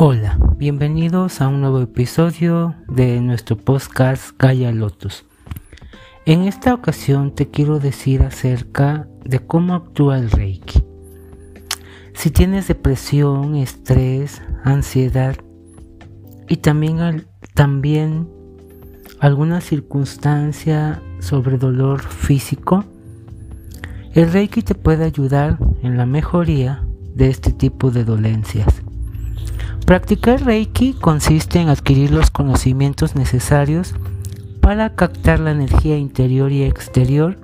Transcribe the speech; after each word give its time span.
Hola, 0.00 0.38
bienvenidos 0.56 1.40
a 1.40 1.48
un 1.48 1.60
nuevo 1.60 1.80
episodio 1.80 2.76
de 2.86 3.20
nuestro 3.20 3.56
podcast 3.56 4.30
Gaia 4.38 4.70
Lotus. 4.70 5.24
En 6.24 6.42
esta 6.42 6.72
ocasión 6.72 7.34
te 7.34 7.50
quiero 7.50 7.80
decir 7.80 8.22
acerca 8.22 9.08
de 9.24 9.40
cómo 9.40 9.74
actúa 9.74 10.20
el 10.20 10.30
Reiki. 10.30 10.84
Si 12.14 12.30
tienes 12.30 12.68
depresión, 12.68 13.56
estrés, 13.56 14.40
ansiedad 14.62 15.34
y 16.48 16.58
también, 16.58 17.26
también 17.54 18.28
alguna 19.18 19.60
circunstancia 19.60 21.02
sobre 21.18 21.58
dolor 21.58 22.02
físico, 22.02 22.84
el 24.14 24.32
Reiki 24.32 24.62
te 24.62 24.76
puede 24.76 25.04
ayudar 25.06 25.58
en 25.82 25.96
la 25.96 26.06
mejoría 26.06 26.86
de 27.16 27.30
este 27.30 27.52
tipo 27.52 27.90
de 27.90 28.04
dolencias. 28.04 28.84
Practicar 29.88 30.44
Reiki 30.44 30.92
consiste 30.92 31.60
en 31.60 31.70
adquirir 31.70 32.10
los 32.10 32.30
conocimientos 32.30 33.14
necesarios 33.14 33.94
para 34.60 34.94
captar 34.94 35.40
la 35.40 35.52
energía 35.52 35.96
interior 35.96 36.52
y 36.52 36.62
exterior 36.62 37.38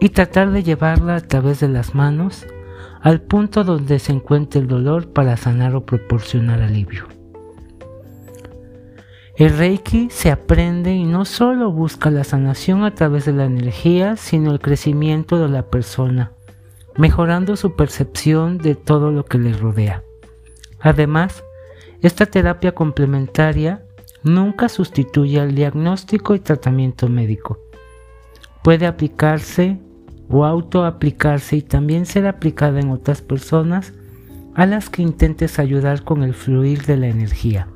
y 0.00 0.08
tratar 0.08 0.50
de 0.50 0.62
llevarla 0.62 1.16
a 1.16 1.20
través 1.20 1.60
de 1.60 1.68
las 1.68 1.94
manos 1.94 2.46
al 3.02 3.20
punto 3.20 3.64
donde 3.64 3.98
se 3.98 4.12
encuentre 4.12 4.62
el 4.62 4.66
dolor 4.66 5.12
para 5.12 5.36
sanar 5.36 5.74
o 5.74 5.84
proporcionar 5.84 6.62
alivio. 6.62 7.06
El 9.36 9.58
Reiki 9.58 10.08
se 10.10 10.30
aprende 10.30 10.94
y 10.94 11.04
no 11.04 11.26
solo 11.26 11.70
busca 11.70 12.10
la 12.10 12.24
sanación 12.24 12.82
a 12.82 12.94
través 12.94 13.26
de 13.26 13.34
la 13.34 13.44
energía, 13.44 14.16
sino 14.16 14.52
el 14.52 14.60
crecimiento 14.60 15.38
de 15.38 15.50
la 15.50 15.64
persona, 15.64 16.32
mejorando 16.96 17.56
su 17.56 17.76
percepción 17.76 18.56
de 18.56 18.74
todo 18.74 19.12
lo 19.12 19.26
que 19.26 19.36
le 19.36 19.52
rodea. 19.52 20.02
Además, 20.80 21.44
esta 22.00 22.26
terapia 22.26 22.72
complementaria 22.72 23.82
nunca 24.22 24.68
sustituye 24.68 25.40
al 25.40 25.54
diagnóstico 25.54 26.36
y 26.36 26.40
tratamiento 26.40 27.08
médico. 27.08 27.58
Puede 28.62 28.86
aplicarse 28.86 29.78
o 30.28 30.44
autoaplicarse 30.44 31.56
y 31.56 31.62
también 31.62 32.06
ser 32.06 32.26
aplicada 32.26 32.78
en 32.78 32.90
otras 32.90 33.20
personas 33.20 33.94
a 34.54 34.66
las 34.66 34.90
que 34.90 35.02
intentes 35.02 35.58
ayudar 35.58 36.04
con 36.04 36.22
el 36.22 36.34
fluir 36.34 36.84
de 36.84 36.96
la 36.96 37.08
energía. 37.08 37.66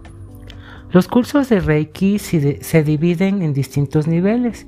Los 0.90 1.08
cursos 1.08 1.48
de 1.48 1.60
Reiki 1.60 2.18
se 2.18 2.84
dividen 2.84 3.42
en 3.42 3.54
distintos 3.54 4.06
niveles 4.06 4.66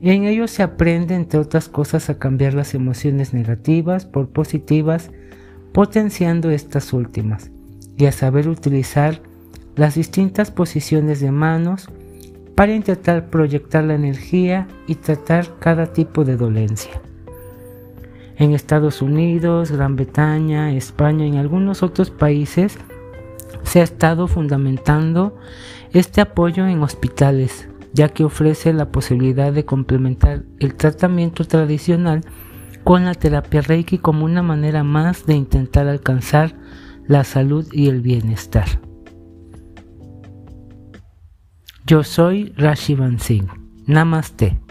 y 0.00 0.10
en 0.10 0.24
ellos 0.24 0.50
se 0.50 0.62
aprende, 0.62 1.14
entre 1.14 1.40
otras 1.40 1.68
cosas, 1.68 2.10
a 2.10 2.18
cambiar 2.18 2.54
las 2.54 2.74
emociones 2.74 3.32
negativas 3.32 4.04
por 4.04 4.28
positivas, 4.28 5.10
potenciando 5.72 6.50
estas 6.50 6.92
últimas 6.92 7.50
y 7.96 8.06
a 8.06 8.12
saber 8.12 8.48
utilizar 8.48 9.20
las 9.76 9.94
distintas 9.94 10.50
posiciones 10.50 11.20
de 11.20 11.30
manos 11.30 11.88
para 12.54 12.74
intentar 12.74 13.30
proyectar 13.30 13.84
la 13.84 13.94
energía 13.94 14.68
y 14.86 14.94
tratar 14.96 15.58
cada 15.58 15.92
tipo 15.92 16.24
de 16.24 16.36
dolencia. 16.36 17.00
En 18.36 18.52
Estados 18.52 19.02
Unidos, 19.02 19.70
Gran 19.70 19.96
Bretaña, 19.96 20.72
España 20.72 21.24
y 21.24 21.30
en 21.30 21.36
algunos 21.36 21.82
otros 21.82 22.10
países 22.10 22.78
se 23.62 23.80
ha 23.80 23.84
estado 23.84 24.26
fundamentando 24.26 25.36
este 25.92 26.20
apoyo 26.20 26.66
en 26.66 26.82
hospitales, 26.82 27.68
ya 27.92 28.08
que 28.08 28.24
ofrece 28.24 28.72
la 28.72 28.90
posibilidad 28.90 29.52
de 29.52 29.64
complementar 29.64 30.42
el 30.58 30.74
tratamiento 30.74 31.44
tradicional 31.44 32.22
con 32.82 33.04
la 33.04 33.14
terapia 33.14 33.62
Reiki 33.62 33.98
como 33.98 34.24
una 34.24 34.42
manera 34.42 34.82
más 34.84 35.26
de 35.26 35.34
intentar 35.34 35.86
alcanzar 35.86 36.54
la 37.06 37.24
salud 37.24 37.66
y 37.72 37.88
el 37.88 38.00
bienestar. 38.00 38.66
Yo 41.86 42.02
soy 42.02 42.52
Rashi 42.56 42.96
Singh. 43.18 43.48
Namaste. 43.86 44.63